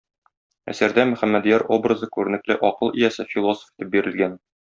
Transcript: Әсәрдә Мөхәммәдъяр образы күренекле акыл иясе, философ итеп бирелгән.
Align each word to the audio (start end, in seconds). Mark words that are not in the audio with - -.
Әсәрдә 0.71 1.03
Мөхәммәдъяр 1.09 1.65
образы 1.77 2.09
күренекле 2.17 2.57
акыл 2.71 2.91
иясе, 3.01 3.27
философ 3.35 3.69
итеп 3.77 3.95
бирелгән. 3.97 4.37